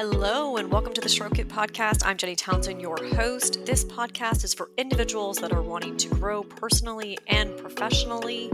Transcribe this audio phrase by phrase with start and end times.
[0.00, 2.06] Hello, and welcome to the Stroke It podcast.
[2.06, 3.66] I'm Jenny Townsend, your host.
[3.66, 8.48] This podcast is for individuals that are wanting to grow personally and professionally.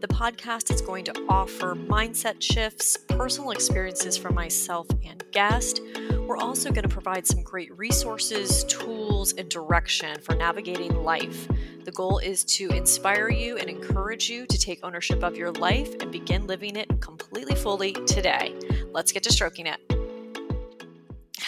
[0.00, 5.82] The podcast is going to offer mindset shifts, personal experiences from myself and guest.
[6.12, 11.46] We're also going to provide some great resources, tools, and direction for navigating life.
[11.84, 15.94] The goal is to inspire you and encourage you to take ownership of your life
[16.00, 18.54] and begin living it completely fully today.
[18.92, 19.95] Let's get to stroking it.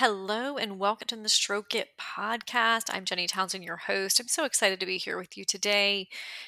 [0.00, 2.84] Hello and welcome to the Stroke It podcast.
[2.88, 4.20] I'm Jenny Townsend, your host.
[4.20, 6.06] I'm so excited to be here with you today.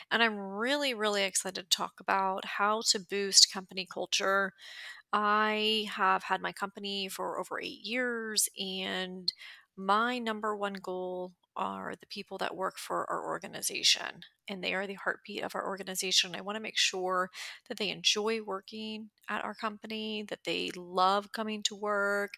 [0.09, 4.53] And I'm really, really excited to talk about how to boost company culture.
[5.13, 9.33] I have had my company for over eight years, and
[9.77, 14.87] my number one goal are the people that work for our organization and they are
[14.87, 16.35] the heartbeat of our organization.
[16.35, 17.31] I want to make sure
[17.69, 22.33] that they enjoy working at our company, that they love coming to work,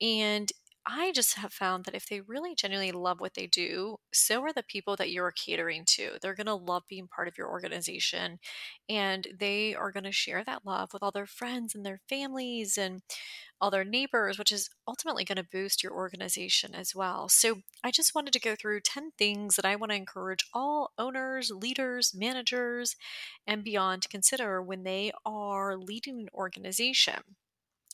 [0.00, 0.50] and
[0.84, 4.52] I just have found that if they really genuinely love what they do, so are
[4.52, 6.18] the people that you're catering to.
[6.20, 8.40] They're going to love being part of your organization
[8.88, 12.76] and they are going to share that love with all their friends and their families
[12.76, 13.02] and
[13.60, 17.28] all their neighbors, which is ultimately going to boost your organization as well.
[17.28, 20.92] So, I just wanted to go through 10 things that I want to encourage all
[20.98, 22.96] owners, leaders, managers,
[23.46, 27.36] and beyond to consider when they are leading an organization.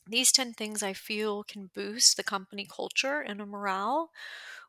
[0.08, 4.10] These 10 things I feel can boost the company culture and morale,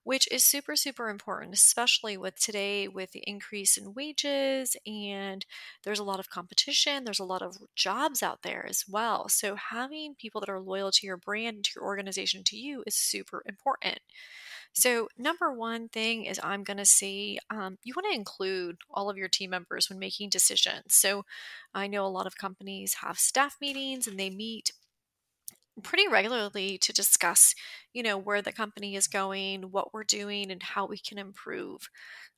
[0.03, 5.45] which is super, super important, especially with today with the increase in wages and
[5.83, 7.03] there's a lot of competition.
[7.05, 9.29] There's a lot of jobs out there as well.
[9.29, 12.95] So, having people that are loyal to your brand, to your organization, to you is
[12.95, 13.99] super important.
[14.73, 19.09] So, number one thing is I'm going to say um, you want to include all
[19.09, 20.95] of your team members when making decisions.
[20.95, 21.25] So,
[21.73, 24.71] I know a lot of companies have staff meetings and they meet
[25.81, 27.55] pretty regularly to discuss,
[27.93, 31.89] you know, where the company is going, what we're doing, and how we can improve.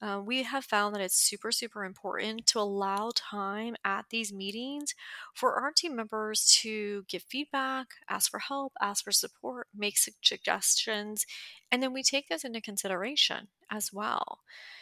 [0.02, 4.96] Uh, we have found that it's super, super important to allow time at these meetings
[5.36, 11.26] for our team members to give feedback, ask for help, ask for support, make suggestions,
[11.72, 14.40] and then we take those into consideration as well.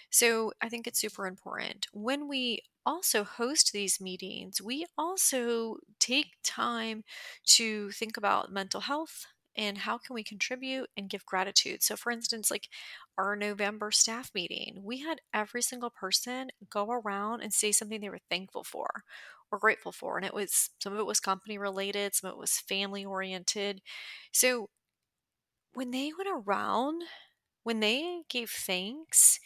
[0.10, 1.88] So I think it's super important.
[1.94, 7.04] When we also host these meetings, we also take time
[7.46, 9.26] to think about mental health
[9.56, 11.84] and how can we contribute and give gratitude.
[11.84, 12.70] So for instance, like
[13.18, 18.10] our November staff meeting, we had every single person go around and say something they
[18.10, 18.88] were thankful for
[19.52, 20.18] or grateful for.
[20.18, 23.82] And it was some of it was company related, some of it was family oriented.
[24.32, 24.70] So
[25.74, 27.04] when they went around,
[27.64, 29.40] when they gave thanks,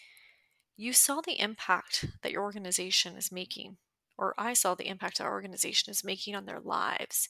[0.77, 3.77] you saw the impact that your organization is making,
[4.17, 7.29] or I saw the impact our organization is making on their lives,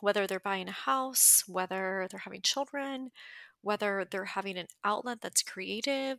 [0.00, 3.10] whether they're buying a house, whether they're having children,
[3.62, 6.18] whether they're having an outlet that's creative.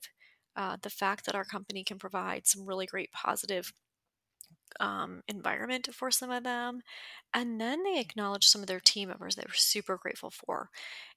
[0.55, 3.72] Uh, the fact that our company can provide some really great positive
[4.79, 6.81] um, environment for some of them.
[7.33, 10.69] And then they acknowledge some of their team members they were super grateful for.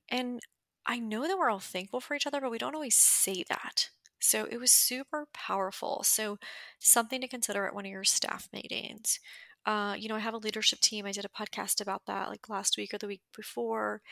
[0.09, 0.41] And
[0.87, 3.91] I know that we're all thankful for each other, but we don't always say that.
[4.25, 6.03] So it was super powerful.
[6.05, 6.39] So
[6.79, 9.21] something to consider at one of your staff meetings.
[9.67, 11.07] Uh, you know, I have a leadership team.
[11.07, 14.03] I did a podcast about that like last week or the week before.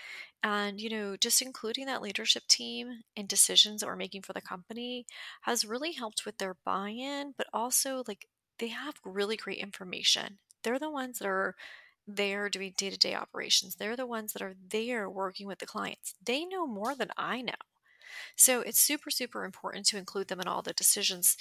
[0.43, 4.41] And, you know, just including that leadership team in decisions that we're making for the
[4.41, 5.07] company
[5.43, 8.27] has really helped with their buy in, but also like
[8.59, 10.39] they have really great information.
[10.63, 11.55] They're the ones that are
[12.07, 15.67] there doing day to day operations, they're the ones that are there working with the
[15.67, 16.15] clients.
[16.25, 17.55] They know more than I know.
[18.37, 21.37] So it's super, super important to include them in all the decisions.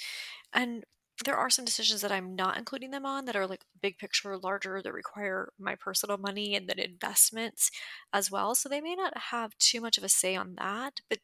[0.52, 0.84] And
[1.24, 4.36] there are some decisions that I'm not including them on that are like big picture,
[4.38, 7.70] larger, that require my personal money and then investments
[8.12, 8.54] as well.
[8.54, 11.18] So they may not have too much of a say on that, but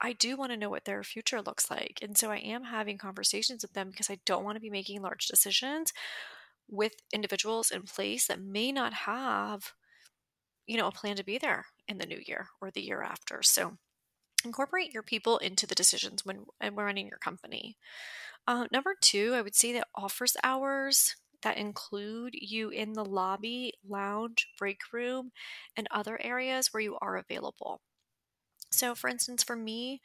[0.00, 2.00] I do want to know what their future looks like.
[2.02, 5.00] And so I am having conversations with them because I don't want to be making
[5.02, 5.92] large decisions
[6.68, 9.72] with individuals in place that may not have,
[10.66, 13.42] you know, a plan to be there in the new year or the year after.
[13.42, 13.78] So
[14.46, 17.76] incorporate your people into the decisions when, when running your company.
[18.46, 23.72] Uh, number two, I would say that office hours that include you in the lobby,
[23.86, 25.32] lounge, break room,
[25.76, 27.80] and other areas where you are available.
[28.70, 30.00] So, for instance, for me,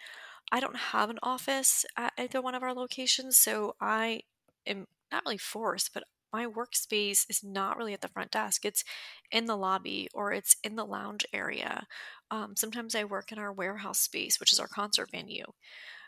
[0.52, 4.22] I don't have an office at either one of our locations, so I
[4.66, 8.66] am not really forced, but my workspace is not really at the front desk.
[8.66, 8.84] It's
[9.32, 11.86] in the lobby or it's in the lounge area.
[12.30, 15.46] Um, sometimes I work in our warehouse space, which is our concert venue.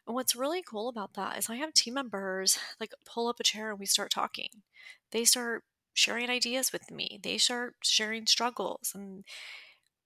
[0.05, 3.43] And what's really cool about that is I have team members like pull up a
[3.43, 4.49] chair and we start talking.
[5.11, 7.19] They start sharing ideas with me.
[7.21, 9.23] They start sharing struggles and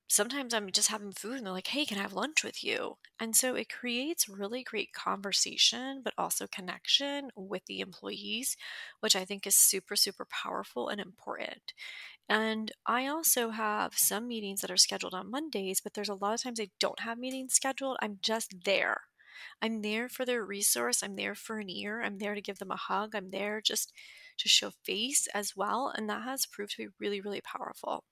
[0.07, 2.98] sometimes I'm just having food and they're like, hey, can I have lunch with you?
[3.19, 8.56] And so it creates really great conversation, but also connection with the employees,
[9.01, 11.74] which I think is super, super powerful and important.
[12.30, 16.33] And I also have some meetings that are scheduled on Mondays, but there's a lot
[16.33, 17.98] of times I don't have meetings scheduled.
[18.01, 19.01] I'm just there.
[19.62, 21.04] I'm there for their resource.
[21.04, 22.01] I'm there for an ear.
[22.01, 23.15] I'm there to give them a hug.
[23.15, 23.94] I'm there just
[24.39, 25.94] to show face as well.
[25.95, 28.04] And that has proved to be really, really powerful.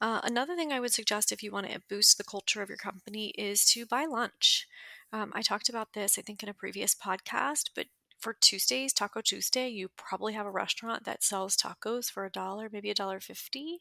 [0.00, 2.78] Uh, another thing I would suggest if you want to boost the culture of your
[2.78, 4.66] company is to buy lunch.
[5.12, 7.86] Um, I talked about this, I think, in a previous podcast, but
[8.18, 12.68] for Tuesdays, Taco Tuesday, you probably have a restaurant that sells tacos for a dollar,
[12.70, 13.80] maybe a dollar fifty.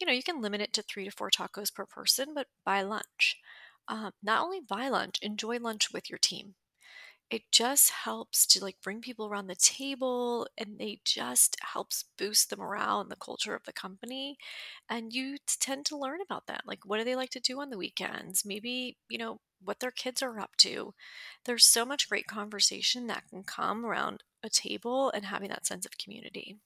[0.00, 2.82] You know, you can limit it to three to four tacos per person, but buy
[2.82, 3.38] lunch.
[3.88, 6.54] Um, not only buy lunch, enjoy lunch with your team
[7.30, 12.50] it just helps to like bring people around the table and they just helps boost
[12.50, 14.36] the morale and the culture of the company
[14.88, 17.70] and you tend to learn about that like what do they like to do on
[17.70, 20.94] the weekends maybe you know what their kids are up to.
[21.44, 25.86] There's so much great conversation that can come around a table and having that sense
[25.86, 26.58] of community.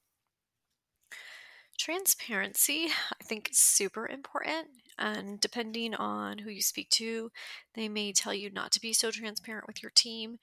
[1.78, 4.66] Transparency i think is super important
[4.99, 7.31] and depending on who you speak to,
[7.75, 10.39] they may tell you not to be so transparent with your team.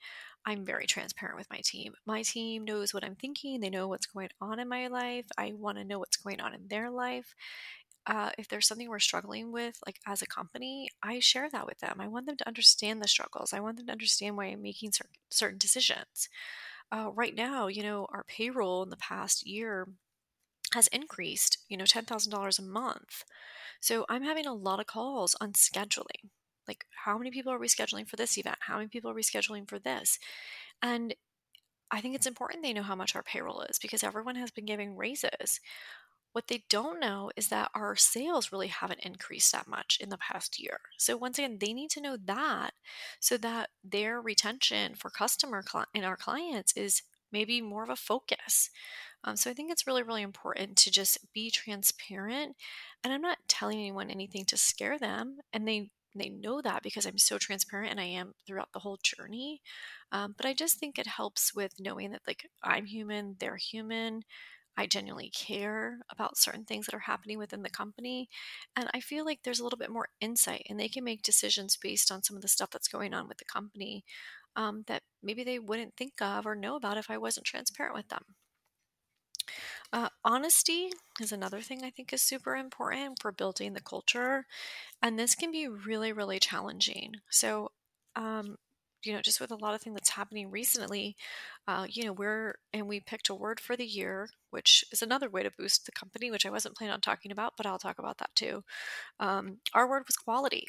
[0.46, 1.94] I'm very transparent with my team.
[2.06, 5.26] My team knows what I'm thinking, they know what's going on in my life.
[5.36, 7.34] I want to know what's going on in their life.
[8.06, 11.78] Uh, if there's something we're struggling with, like as a company, I share that with
[11.80, 11.96] them.
[12.00, 13.52] I want them to understand the struggles.
[13.52, 14.92] I want them to understand why I'm making
[15.30, 16.28] certain, decisions.
[16.92, 19.88] Uh, right now, you know, our payroll in the past year
[20.76, 23.24] has increased, you know, $10,000 a month.
[23.80, 26.28] So I'm having a lot of calls on scheduling.
[26.68, 28.58] Like, how many people are we scheduling for this event?
[28.60, 30.18] How many people are we scheduling for this?
[30.82, 31.14] And
[31.90, 34.66] I think it's important they know how much our payroll is because everyone has been
[34.66, 35.60] giving raises.
[36.32, 40.18] What they don't know is that our sales really haven't increased that much in the
[40.18, 40.80] past year.
[40.98, 42.74] So once again, they need to know that
[43.18, 45.64] so that their retention for customer
[45.94, 47.02] and our clients is
[47.32, 48.70] maybe more of a focus.
[49.24, 52.56] Um, so I think it's really, really important to just be transparent.
[53.02, 55.38] And I'm not telling anyone anything to scare them.
[55.52, 58.98] And they they know that because I'm so transparent and I am throughout the whole
[59.02, 59.60] journey.
[60.12, 64.22] Um, but I just think it helps with knowing that like I'm human, they're human.
[64.78, 68.28] I genuinely care about certain things that are happening within the company.
[68.76, 71.78] And I feel like there's a little bit more insight and they can make decisions
[71.80, 74.04] based on some of the stuff that's going on with the company
[74.56, 78.08] um, that maybe they wouldn't think of or know about if I wasn't transparent with
[78.08, 78.24] them.
[79.92, 84.46] Uh, honesty is another thing I think is super important for building the culture.
[85.02, 87.16] And this can be really, really challenging.
[87.30, 87.72] So,
[88.16, 88.56] um,
[89.04, 91.16] you know, just with a lot of things that's happening recently,
[91.68, 95.30] uh, you know, we're, and we picked a word for the year, which is another
[95.30, 97.98] way to boost the company, which I wasn't planning on talking about, but I'll talk
[97.98, 98.64] about that too.
[99.20, 100.66] Um, our word was quality.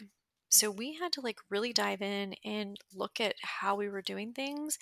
[0.49, 4.33] So we had to like really dive in and look at how we were doing
[4.33, 4.77] things,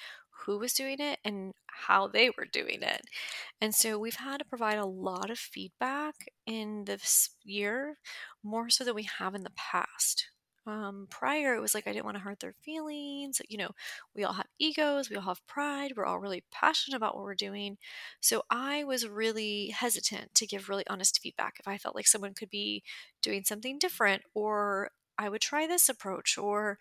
[0.45, 3.01] who was doing it, and how they were doing it.
[3.61, 6.15] And so we've had to provide a lot of feedback
[6.45, 7.97] in this year,
[8.43, 10.27] more so than we have in the past.
[10.67, 13.39] Um, prior, it was like I didn't want to hurt their feelings.
[13.49, 13.69] You know,
[14.15, 17.35] we all have egos, we all have pride, we're all really passionate about what we're
[17.35, 17.77] doing.
[18.19, 22.33] So I was really hesitant to give really honest feedback if I felt like someone
[22.33, 22.83] could be
[23.21, 26.79] doing something different or I would try this approach, or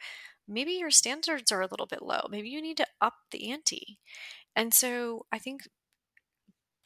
[0.48, 2.26] maybe your standards are a little bit low.
[2.30, 3.98] Maybe you need to up the ante.
[4.56, 5.68] And so I think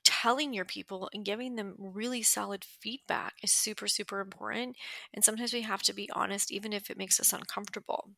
[0.05, 4.77] telling your people and giving them really solid feedback is super, super important.
[5.15, 8.11] And sometimes we have to be honest, even if it makes us uncomfortable.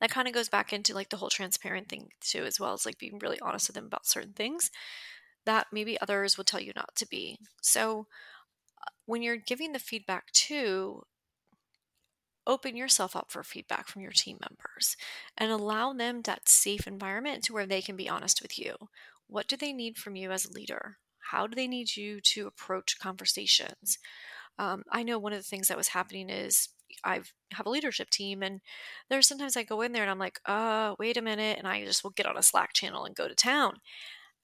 [0.00, 2.86] That kind of goes back into like the whole transparent thing, too, as well as
[2.86, 4.70] like being really honest with them about certain things
[5.46, 7.38] that maybe others will tell you not to be.
[7.62, 8.06] So
[8.80, 11.02] uh, when you're giving the feedback too,
[12.46, 14.96] open yourself up for feedback from your team members
[15.36, 18.74] and allow them that safe environment to where they can be honest with you.
[19.26, 20.98] What do they need from you as a leader?
[21.30, 23.98] How do they need you to approach conversations?
[24.58, 26.68] Um, I know one of the things that was happening is
[27.02, 27.22] I
[27.52, 28.60] have a leadership team, and
[29.08, 31.84] there's sometimes I go in there and I'm like, uh, wait a minute, and I
[31.84, 33.78] just will get on a Slack channel and go to town.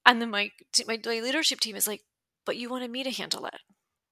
[0.07, 0.50] And then my
[0.88, 2.02] my leadership team is like,
[2.47, 3.61] but you wanted me to handle it.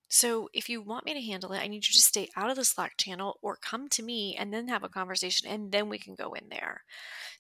[0.09, 2.57] So if you want me to handle it, I need you to stay out of
[2.57, 5.99] the Slack channel or come to me and then have a conversation and then we
[5.99, 6.83] can go in there.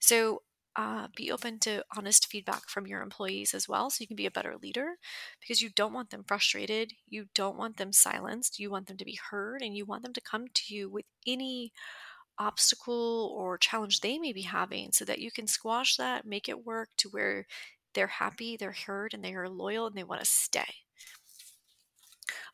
[0.00, 0.42] So
[0.76, 4.26] uh, be open to honest feedback from your employees as well so you can be
[4.26, 4.94] a better leader
[5.40, 6.92] because you don't want them frustrated.
[7.08, 8.60] You don't want them silenced.
[8.60, 11.06] You want them to be heard and you want them to come to you with
[11.26, 11.72] any
[12.38, 16.64] obstacle or challenge they may be having so that you can squash that, make it
[16.64, 17.46] work to where
[17.94, 20.66] they're happy, they're heard, and they are loyal and they want to stay.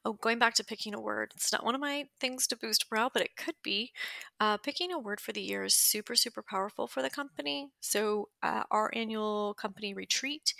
[0.06, 2.84] Oh, going back to picking a word, it's not one of my things to boost
[2.90, 3.90] morale, but it could be.
[4.38, 7.70] Uh, picking a word for the year is super, super powerful for the company.
[7.80, 10.52] So, uh, our annual company retreat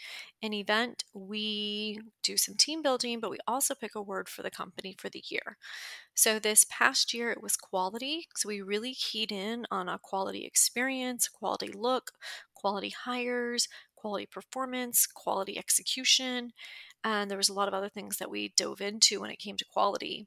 [0.42, 4.50] and event, we do some team building, but we also pick a word for the
[4.50, 5.58] company for the year.
[6.14, 8.28] So, this past year, it was quality.
[8.36, 12.12] So, we really keyed in on a quality experience, quality look,
[12.54, 13.68] quality hires,
[14.04, 16.52] quality performance, quality execution,
[17.04, 19.56] and there was a lot of other things that we dove into when it came
[19.56, 20.26] to quality.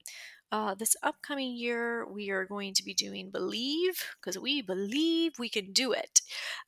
[0.52, 5.50] Uh, this upcoming year, we are going to be doing Believe because we believe we
[5.50, 6.22] can do it.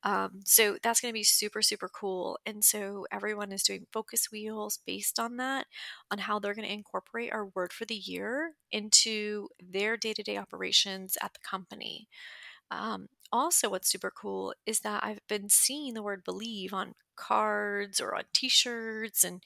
[0.04, 2.38] Um, so that's going to be super, super cool.
[2.46, 5.66] And so everyone is doing focus wheels based on that,
[6.12, 10.22] on how they're going to incorporate our word for the year into their day to
[10.22, 12.08] day operations at the company.
[12.70, 18.00] Um, also, what's super cool is that I've been seeing the word believe on cards
[18.02, 19.44] or on t shirts, and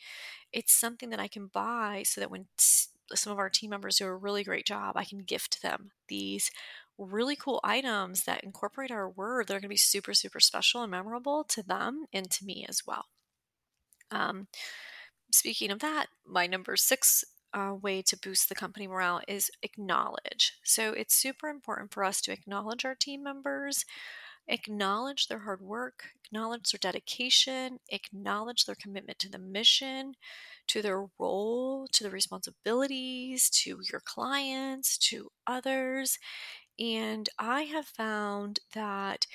[0.51, 4.05] it's something that I can buy so that when some of our team members do
[4.05, 6.51] a really great job, I can gift them these
[6.97, 9.47] really cool items that incorporate our word.
[9.47, 12.83] They're going to be super, super special and memorable to them and to me as
[12.85, 13.05] well.
[14.11, 14.47] Um,
[15.31, 20.53] speaking of that, my number six uh, way to boost the company morale is acknowledge.
[20.63, 23.85] So it's super important for us to acknowledge our team members,
[24.47, 30.15] acknowledge their hard work, acknowledge their dedication, acknowledge their commitment to the mission,
[30.67, 36.17] to their role, to the responsibilities, to your clients, to others.
[36.79, 39.27] And I have found that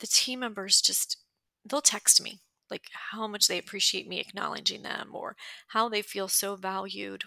[0.00, 1.16] the team members just,
[1.64, 2.40] they'll text me
[2.70, 5.36] like how much they appreciate me acknowledging them or
[5.68, 7.24] how they feel so valued.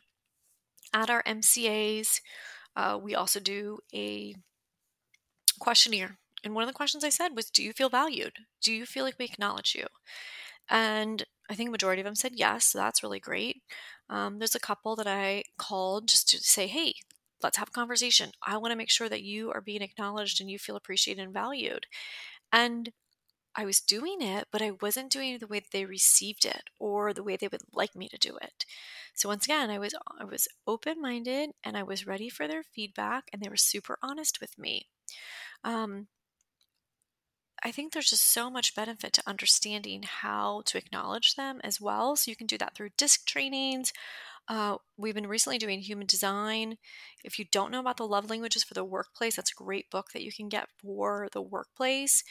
[0.94, 2.22] At our MCAs,
[2.76, 4.36] uh, we also do a
[5.60, 6.18] questionnaire.
[6.44, 8.34] And one of the questions I said was, Do you feel valued?
[8.62, 9.88] Do you feel like we acknowledge you?
[10.70, 13.62] And I think a majority of them said yes, so that's really great.
[14.10, 16.94] Um, there's a couple that I called just to say, Hey,
[17.42, 18.32] let's have a conversation.
[18.46, 21.34] I want to make sure that you are being acknowledged and you feel appreciated and
[21.34, 21.86] valued.
[22.52, 22.92] And
[23.56, 27.14] I was doing it, but I wasn't doing it the way they received it or
[27.14, 28.66] the way they would like me to do it.
[29.14, 33.30] So once again, I was I was open-minded and I was ready for their feedback
[33.32, 34.88] and they were super honest with me.
[35.64, 36.08] Um,
[37.64, 42.16] I think there's just so much benefit to understanding how to acknowledge them as well.
[42.16, 43.94] So you can do that through disc trainings.
[44.50, 46.78] Uh, we've been recently doing human design.
[47.24, 50.08] If you don't know about the love languages for the workplace, that's a great book
[50.14, 52.24] that you can get for the workplace.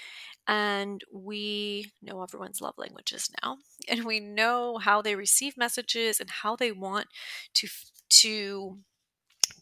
[0.46, 3.56] And we know everyone's love languages now,
[3.88, 7.06] and we know how they receive messages and how they want
[7.54, 7.68] to
[8.10, 8.78] to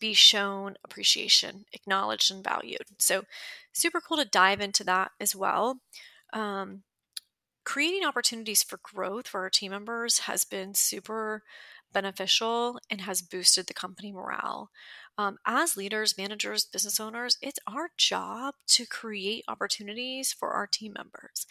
[0.01, 2.83] be shown appreciation, acknowledged, and valued.
[2.99, 3.25] So,
[3.73, 5.81] super cool to dive into that as well.
[6.33, 6.83] Um,
[7.65, 11.43] creating opportunities for growth for our team members has been super
[11.93, 14.71] beneficial and has boosted the company morale.
[15.19, 20.95] Um, as leaders, managers, business owners, it's our job to create opportunities for our team
[20.95, 21.47] members.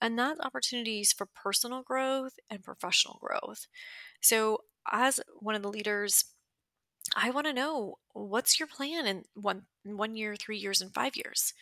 [0.00, 3.66] And that's opportunities for personal growth and professional growth.
[4.20, 6.24] So, as one of the leaders,
[7.16, 11.16] I want to know what's your plan in one one year, three years, and five
[11.16, 11.52] years.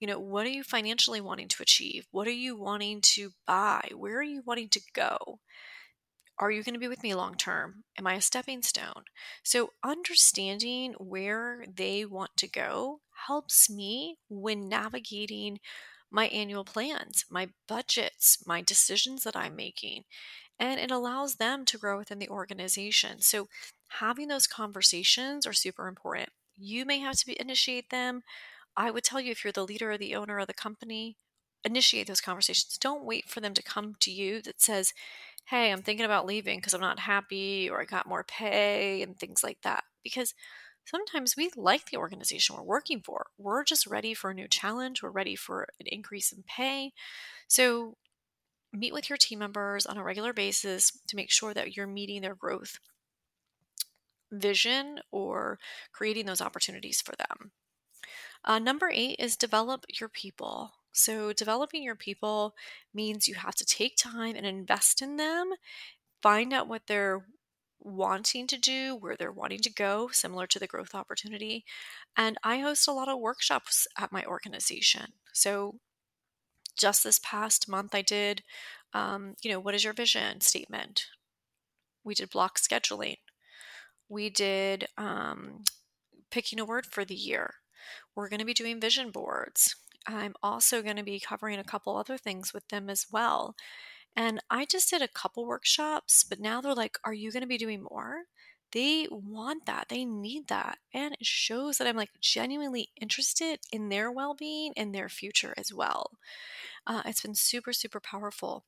[0.00, 2.06] You know, what are you financially wanting to achieve?
[2.10, 3.90] What are you wanting to buy?
[3.94, 5.40] Where are you wanting to go?
[6.38, 7.84] Are you going to be with me long term?
[7.98, 9.04] Am I a stepping stone?
[9.42, 15.60] So, understanding where they want to go helps me when navigating
[16.10, 20.04] my annual plans, my budgets, my decisions that I'm making.
[20.58, 23.20] And it allows them to grow within the organization.
[23.22, 23.48] So,
[23.88, 26.30] having those conversations are super important.
[26.58, 28.22] You may have to initiate them.
[28.76, 31.16] I would tell you if you're the leader or the owner of the company,
[31.64, 32.76] initiate those conversations.
[32.78, 34.92] Don't wait for them to come to you that says,
[35.46, 39.18] hey, I'm thinking about leaving because I'm not happy or I got more pay and
[39.18, 39.84] things like that.
[40.02, 40.34] Because
[40.84, 43.26] sometimes we like the organization we're working for.
[43.38, 45.02] We're just ready for a new challenge.
[45.02, 46.92] We're ready for an increase in pay.
[47.48, 47.96] So
[48.72, 52.22] meet with your team members on a regular basis to make sure that you're meeting
[52.22, 52.78] their growth
[54.32, 55.58] vision or
[55.92, 57.52] creating those opportunities for them.
[58.44, 60.72] Uh, number eight is develop your people.
[60.96, 62.54] So, developing your people
[62.94, 65.52] means you have to take time and invest in them,
[66.22, 67.26] find out what they're
[67.80, 71.66] wanting to do, where they're wanting to go, similar to the growth opportunity.
[72.16, 75.12] And I host a lot of workshops at my organization.
[75.34, 75.80] So,
[76.78, 78.42] just this past month, I did,
[78.94, 81.04] um, you know, what is your vision statement?
[82.04, 83.16] We did block scheduling.
[84.08, 85.64] We did um,
[86.30, 87.54] picking a word for the year.
[88.14, 89.76] We're going to be doing vision boards.
[90.06, 93.56] I'm also going to be covering a couple other things with them as well.
[94.16, 97.46] And I just did a couple workshops, but now they're like, Are you going to
[97.46, 98.24] be doing more?
[98.72, 99.86] they want that.
[99.88, 100.78] They need that.
[100.92, 105.54] And it shows that I'm like genuinely interested in their well being and their future
[105.56, 106.18] as well.
[106.86, 108.64] Uh, it's been super, super powerful.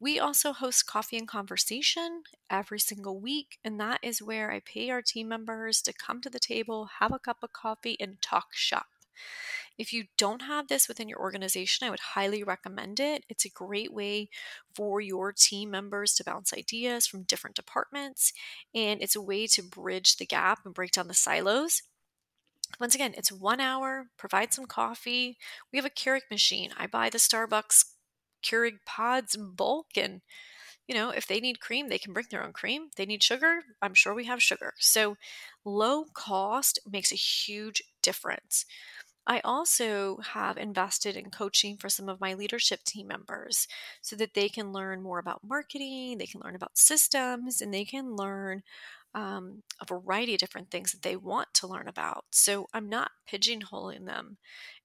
[0.00, 4.90] We also host coffee and conversation every single week, and that is where I pay
[4.90, 8.48] our team members to come to the table, have a cup of coffee, and talk
[8.52, 8.86] shop.
[9.78, 13.24] If you don't have this within your organization, I would highly recommend it.
[13.28, 14.28] It's a great way
[14.74, 18.32] for your team members to bounce ideas from different departments,
[18.74, 21.82] and it's a way to bridge the gap and break down the silos.
[22.80, 25.36] Once again, it's one hour, provide some coffee.
[25.72, 26.70] We have a Keurig machine.
[26.78, 27.84] I buy the Starbucks
[28.42, 30.22] Keurig pods in bulk and
[30.88, 32.88] you know, if they need cream, they can bring their own cream.
[32.96, 34.74] They need sugar, I'm sure we have sugar.
[34.78, 35.16] So,
[35.64, 38.66] low cost makes a huge difference.
[39.26, 43.68] I also have invested in coaching for some of my leadership team members
[44.00, 47.84] so that they can learn more about marketing, they can learn about systems, and they
[47.84, 48.62] can learn
[49.14, 52.24] um, a variety of different things that they want to learn about.
[52.30, 54.38] So I'm not pigeonholing them.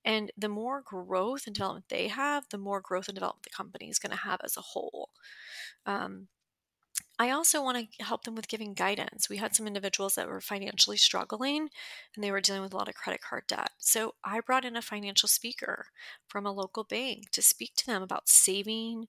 [0.04, 3.90] And the more growth and development they have, the more growth and development the company
[3.90, 5.10] is going to have as a whole.
[5.86, 6.28] Um,
[7.20, 9.28] I also want to help them with giving guidance.
[9.28, 11.70] We had some individuals that were financially struggling
[12.16, 13.72] and they were dealing with a lot of credit card debt.
[13.80, 15.88] So I brought in a financial speaker
[16.28, 19.08] from a local bank to speak to them about saving,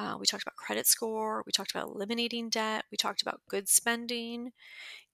[0.00, 1.42] uh, we talked about credit score.
[1.44, 2.84] We talked about eliminating debt.
[2.90, 4.52] We talked about good spending.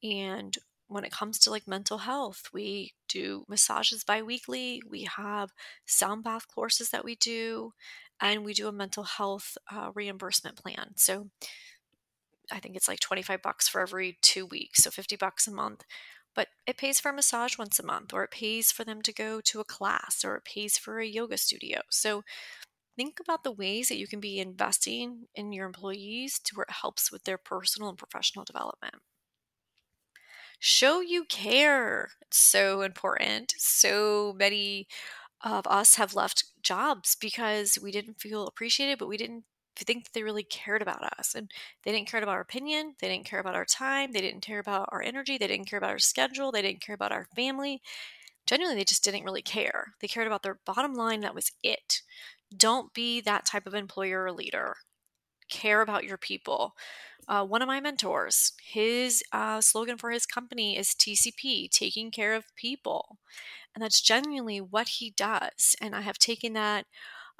[0.02, 0.56] And
[0.88, 4.80] when it comes to like mental health, we do massages biweekly.
[4.88, 5.50] We have
[5.86, 7.72] sound bath courses that we do,
[8.20, 10.92] and we do a mental health uh, reimbursement plan.
[10.96, 11.30] So
[12.50, 15.84] I think it's like 25 bucks for every two weeks, so 50 bucks a month.
[16.34, 19.12] But it pays for a massage once a month, or it pays for them to
[19.12, 21.80] go to a class, or it pays for a yoga studio.
[21.90, 22.24] So
[22.96, 26.72] think about the ways that you can be investing in your employees to where it
[26.82, 28.96] helps with their personal and professional development.
[30.58, 32.10] Show you care.
[32.22, 33.54] It's so important.
[33.58, 34.88] So many
[35.42, 39.44] of us have left jobs because we didn't feel appreciated, but we didn't
[39.84, 41.34] think that they really cared about us.
[41.34, 41.50] And
[41.84, 42.94] they didn't care about our opinion.
[43.00, 44.12] They didn't care about our time.
[44.12, 45.38] They didn't care about our energy.
[45.38, 46.52] They didn't care about our schedule.
[46.52, 47.82] They didn't care about our family.
[48.46, 49.94] Genuinely, they just didn't really care.
[50.00, 51.20] They cared about their bottom line.
[51.20, 52.02] That was it.
[52.56, 54.76] Don't be that type of employer or leader.
[55.48, 56.74] Care about your people.
[57.28, 62.34] Uh, one of my mentors, his uh, slogan for his company is TCP, taking care
[62.34, 63.18] of people.
[63.74, 65.74] And that's genuinely what he does.
[65.80, 66.86] And I have taken that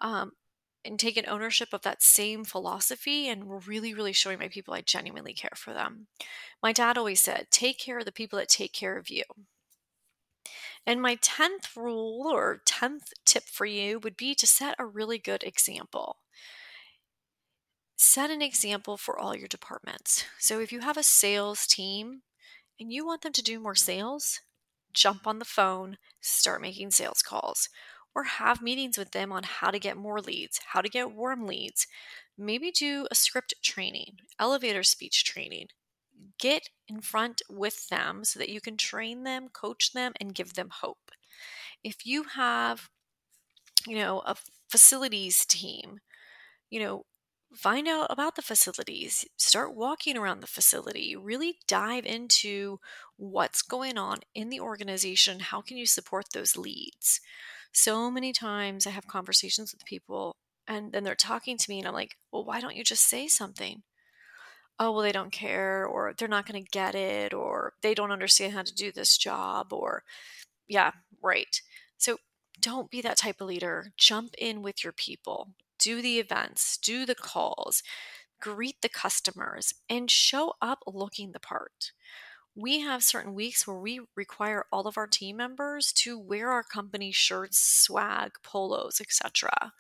[0.00, 0.32] um,
[0.86, 5.32] and taken ownership of that same philosophy and really, really showing my people I genuinely
[5.32, 6.06] care for them.
[6.62, 9.24] My dad always said, take care of the people that take care of you.
[10.86, 15.18] And my 10th rule or 10th tip for you would be to set a really
[15.18, 16.18] good example.
[17.96, 20.24] Set an example for all your departments.
[20.38, 22.22] So if you have a sales team
[22.78, 24.40] and you want them to do more sales,
[24.92, 27.68] jump on the phone, start making sales calls,
[28.16, 31.46] or have meetings with them on how to get more leads, how to get warm
[31.46, 31.86] leads.
[32.38, 35.68] Maybe do a script training, elevator speech training,
[36.38, 40.54] get in front with them so that you can train them, coach them, and give
[40.54, 41.10] them hope.
[41.84, 42.88] If you have,
[43.86, 44.34] you know, a
[44.70, 46.00] facilities team,
[46.70, 47.04] you know,
[47.54, 52.80] find out about the facilities, start walking around the facility, really dive into
[53.18, 55.40] what's going on in the organization.
[55.40, 57.20] How can you support those leads?
[57.76, 60.34] So many times I have conversations with people
[60.66, 63.28] and then they're talking to me and I'm like, well, why don't you just say
[63.28, 63.82] something?
[64.78, 68.12] oh, well, they don't care, or they're not going to get it, or they don't
[68.12, 70.02] understand how to do this job, or
[70.68, 71.60] yeah, right.
[71.98, 72.18] So
[72.60, 73.92] don't be that type of leader.
[73.96, 77.82] Jump in with your people, do the events, do the calls,
[78.40, 81.92] greet the customers, and show up looking the part.
[82.58, 86.62] We have certain weeks where we require all of our team members to wear our
[86.62, 89.72] company shirts, swag, polos, etc.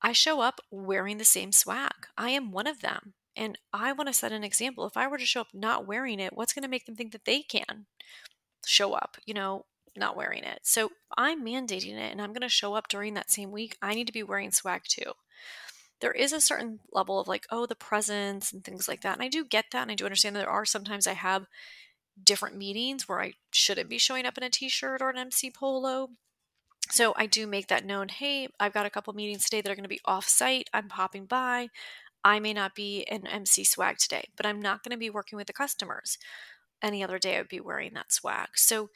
[0.00, 2.06] I show up wearing the same swag.
[2.16, 3.12] I am one of them.
[3.36, 4.86] And I want to set an example.
[4.86, 7.12] If I were to show up not wearing it, what's going to make them think
[7.12, 7.84] that they can
[8.64, 10.60] show up, you know, not wearing it?
[10.62, 13.76] So I'm mandating it and I'm going to show up during that same week.
[13.82, 15.12] I need to be wearing swag too.
[16.00, 19.14] There is a certain level of like, oh, the presence and things like that.
[19.14, 19.82] And I do get that.
[19.82, 21.46] And I do understand that there are sometimes I have
[22.22, 25.50] different meetings where I shouldn't be showing up in a t shirt or an MC
[25.50, 26.10] polo.
[26.90, 28.08] So I do make that known.
[28.08, 30.70] Hey, I've got a couple meetings today that are going to be off site.
[30.72, 31.68] I'm popping by.
[32.24, 35.36] I may not be in MC swag today, but I'm not going to be working
[35.36, 36.18] with the customers.
[36.82, 38.48] Any other day, I would be wearing that swag.
[38.56, 38.90] So,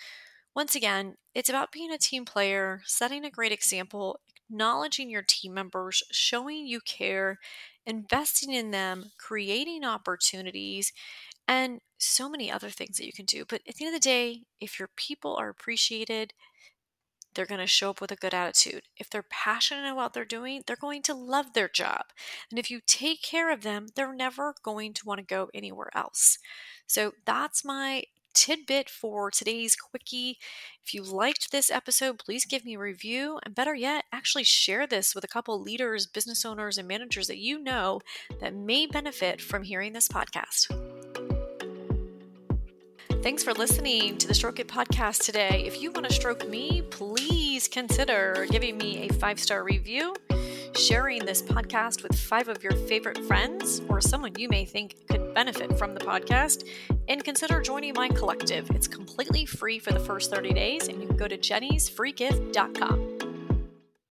[0.55, 5.55] once again, it's about being a team player, setting a great example, acknowledging your team
[5.55, 7.39] members, showing you care,
[7.87, 10.93] investing in them, creating opportunities,
[11.47, 13.45] and so many other things that you can do.
[13.49, 16.33] But at the end of the day, if your people are appreciated,
[17.35, 18.83] they're going to show up with a good attitude.
[18.97, 22.07] If they're passionate about what they're doing, they're going to love their job.
[22.51, 25.91] And if you take care of them, they're never going to want to go anywhere
[25.95, 26.39] else.
[26.87, 30.38] So that's my tidbit for today's quickie.
[30.85, 33.38] If you liked this episode, please give me a review.
[33.45, 37.38] And better yet, actually share this with a couple leaders, business owners, and managers that
[37.38, 38.01] you know
[38.40, 40.69] that may benefit from hearing this podcast.
[43.23, 45.64] Thanks for listening to the Stroke It podcast today.
[45.66, 50.16] If you want to stroke me, please consider giving me a five star review,
[50.77, 55.35] sharing this podcast with five of your favorite friends or someone you may think could
[55.35, 56.69] benefit from the podcast,
[57.09, 58.71] and consider joining my collective.
[58.71, 63.20] It's completely free for the first 30 days, and you can go to jennysfreegift.com.